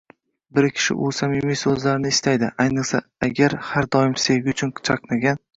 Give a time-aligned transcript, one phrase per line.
[0.59, 5.43] Bir kishi u samimiy so'zlarini istaydi, ayniqsa, agar, har doim sevgi uchun chanqagan